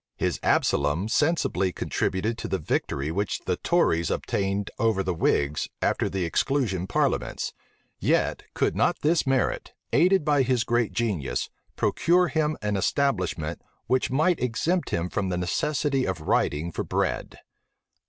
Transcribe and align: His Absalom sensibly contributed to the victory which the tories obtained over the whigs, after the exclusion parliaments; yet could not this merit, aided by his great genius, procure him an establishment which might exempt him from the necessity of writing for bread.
His 0.17 0.39
Absalom 0.41 1.09
sensibly 1.09 1.71
contributed 1.71 2.35
to 2.39 2.47
the 2.47 2.57
victory 2.57 3.11
which 3.11 3.41
the 3.41 3.57
tories 3.57 4.09
obtained 4.09 4.71
over 4.79 5.03
the 5.03 5.13
whigs, 5.13 5.69
after 5.79 6.09
the 6.09 6.25
exclusion 6.25 6.87
parliaments; 6.87 7.53
yet 7.99 8.41
could 8.55 8.75
not 8.75 9.01
this 9.01 9.27
merit, 9.27 9.73
aided 9.93 10.25
by 10.25 10.41
his 10.41 10.63
great 10.63 10.91
genius, 10.93 11.51
procure 11.75 12.29
him 12.29 12.57
an 12.63 12.77
establishment 12.77 13.61
which 13.85 14.09
might 14.09 14.39
exempt 14.39 14.89
him 14.89 15.07
from 15.07 15.29
the 15.29 15.37
necessity 15.37 16.05
of 16.07 16.21
writing 16.21 16.71
for 16.71 16.83
bread. 16.83 17.37